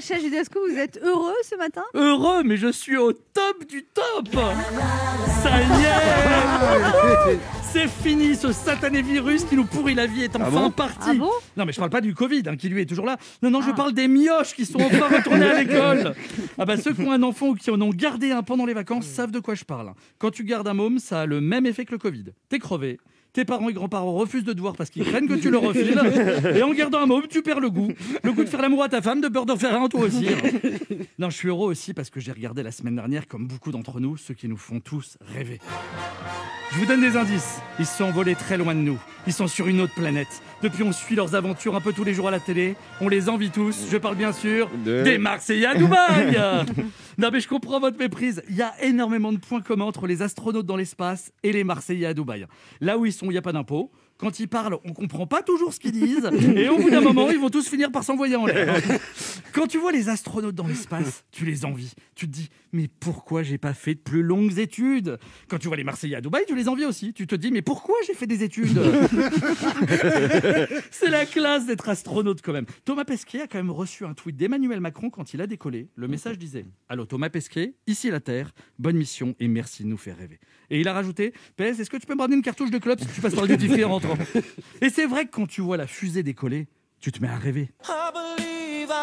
[0.00, 1.82] Judasco, vous êtes heureux ce matin?
[1.94, 4.28] Heureux, mais je suis au top du top.
[5.42, 7.38] Ça y est.
[7.62, 10.70] C'est fini, ce satané virus qui nous pourrit la vie est enfin bon?
[10.70, 11.08] parti.
[11.10, 11.30] Ah bon?
[11.56, 13.16] Non mais je parle pas du Covid, hein, qui lui est toujours là.
[13.42, 16.14] Non, non, je parle des mioches qui sont enfin retournés à l'école.
[16.58, 18.72] Ah bah ceux qui ont un enfant ou qui en ont gardé un pendant les
[18.74, 19.92] vacances savent de quoi je parle.
[20.18, 22.24] Quand tu gardes un môme, ça a le même effet que le Covid.
[22.48, 22.98] T'es crevé,
[23.36, 26.00] tes parents et grands-parents refusent de te voir parce qu'ils craignent que tu le refiles.
[26.56, 27.92] Et en gardant un môme, tu perds le goût.
[28.22, 30.26] Le goût de faire l'amour à ta femme, de peur d'en faire un toi aussi.
[31.18, 34.00] Non, je suis heureux aussi parce que j'ai regardé la semaine dernière, comme beaucoup d'entre
[34.00, 35.60] nous, ceux qui nous font tous rêver.
[36.72, 37.60] Je vous donne des indices.
[37.78, 38.98] Ils se sont envolés très loin de nous.
[39.26, 40.42] Ils sont sur une autre planète.
[40.62, 42.76] Depuis, on suit leurs aventures un peu tous les jours à la télé.
[43.00, 43.86] On les envie tous.
[43.90, 46.36] Je parle bien sûr De- des Marseillais à Dubaï.
[47.18, 48.42] non, mais je comprends votre méprise.
[48.50, 52.06] Il y a énormément de points communs entre les astronautes dans l'espace et les Marseillais
[52.06, 52.46] à Dubaï.
[52.80, 53.90] Là où ils sont, il n'y a pas d'impôt.
[54.18, 56.28] Quand ils parlent, on comprend pas toujours ce qu'ils disent.
[56.56, 58.80] Et au bout d'un moment, ils vont tous finir par s'envoyer en l'air.
[59.52, 61.92] Quand tu vois les astronautes dans l'espace, tu les envies.
[62.14, 65.18] Tu te dis, mais pourquoi j'ai pas fait de plus longues études?
[65.48, 67.12] Quand tu vois les Marseillais à Dubaï, tu les envies aussi.
[67.12, 68.78] Tu te dis, mais pourquoi j'ai fait des études?
[70.90, 72.66] C'est la classe d'être astronaute quand même.
[72.84, 75.88] Thomas Pesquet a quand même reçu un tweet d'Emmanuel Macron quand il a décollé.
[75.94, 79.96] Le message disait Allô Thomas Pesquet, ici la Terre, bonne mission et merci de nous
[79.96, 80.38] faire rêver.
[80.70, 82.98] Et il a rajouté PS, est-ce que tu peux me ramener une cartouche de club
[83.00, 83.84] si tu passes par le duty free
[84.80, 86.66] Et c'est vrai que quand tu vois la fusée décoller,
[87.00, 87.70] tu te mets à rêver.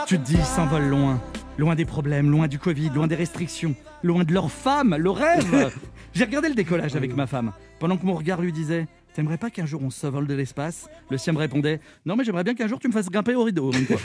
[0.08, 1.22] Tu te dis, ils s'envolent loin.
[1.58, 5.72] Loin des problèmes, loin du Covid, loin des restrictions, loin de leur femme, le rêve.
[6.14, 9.52] J'ai regardé le décollage avec ma femme, pendant que mon regard lui disait T'aimerais pas
[9.52, 10.90] qu'un jour on s'envole de l'espace?
[11.12, 13.44] Le sien me répondait Non, mais j'aimerais bien qu'un jour tu me fasses grimper au
[13.44, 13.72] rideau.
[13.72, 13.98] même, quoi.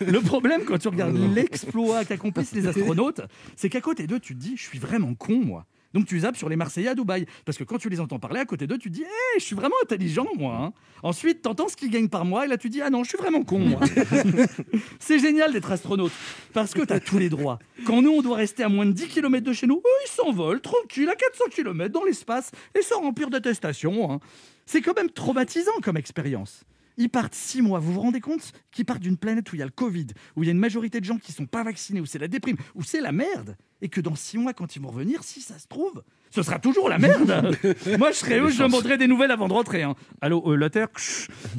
[0.06, 3.20] le problème quand tu regardes l'exploit qu'accomplissent les astronautes,
[3.56, 5.66] c'est qu'à côté d'eux, tu te dis Je suis vraiment con, moi.
[5.92, 7.26] Donc tu zappes sur les Marseillais à Dubaï.
[7.44, 9.44] Parce que quand tu les entends parler à côté d'eux, tu te dis Hé, je
[9.44, 10.54] suis vraiment intelligent, moi.
[10.56, 10.72] hein.
[11.02, 13.18] Ensuite, t'entends ce qu'ils gagnent par mois, et là tu dis Ah non, je suis
[13.18, 13.80] vraiment con, moi.
[14.98, 16.12] C'est génial d'être astronaute
[16.52, 17.58] parce que tu as tous les droits.
[17.86, 20.10] Quand nous, on doit rester à moins de 10 km de chez nous, eux, ils
[20.10, 24.12] s'envolent tranquille à 400 km dans l'espace et sans remplir d'attestation.
[24.12, 24.20] hein.
[24.66, 26.62] C'est quand même traumatisant comme expérience.
[26.96, 27.78] Ils partent six mois.
[27.78, 30.42] Vous vous rendez compte qu'ils partent d'une planète où il y a le Covid, où
[30.42, 32.56] il y a une majorité de gens qui sont pas vaccinés, où c'est la déprime,
[32.74, 35.58] où c'est la merde, et que dans six mois, quand ils vont revenir, si ça
[35.58, 37.56] se trouve, ce sera toujours la merde.
[37.98, 39.82] Moi, je serais eux, je demanderais des nouvelles avant de rentrer.
[39.82, 39.94] hein.
[40.20, 40.88] Allô, euh, la Terre,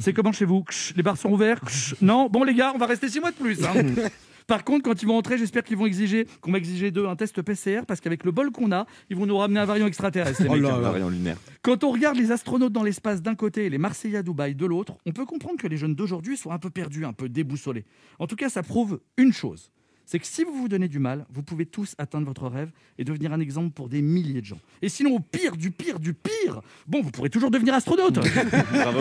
[0.00, 0.64] c'est comment chez vous?
[0.96, 1.60] Les bars sont ouverts?
[2.00, 3.64] Non, bon les gars, on va rester six mois de plus.
[3.64, 3.74] hein.
[4.52, 7.16] Par contre, quand ils vont rentrer, j'espère qu'ils vont exiger, qu'on va exiger d'eux un
[7.16, 10.42] test PCR, parce qu'avec le bol qu'on a, ils vont nous ramener un variant extraterrestre.
[10.42, 10.78] les Oh là là.
[10.78, 11.38] Variant lunaire.
[11.62, 14.66] Quand on regarde les astronautes dans l'espace d'un côté et les Marseillais à Dubaï de
[14.66, 17.86] l'autre, on peut comprendre que les jeunes d'aujourd'hui sont un peu perdus, un peu déboussolés.
[18.18, 19.70] En tout cas, ça prouve une chose.
[20.04, 23.04] C'est que si vous vous donnez du mal, vous pouvez tous atteindre votre rêve et
[23.04, 24.60] devenir un exemple pour des milliers de gens.
[24.82, 28.18] Et sinon, au pire, du pire, du pire, bon, vous pourrez toujours devenir astronaute.
[28.72, 29.00] Bravo.